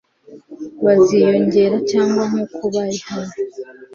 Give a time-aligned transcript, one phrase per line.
[0.85, 3.33] baziyongera cyangwa nkuko bari hano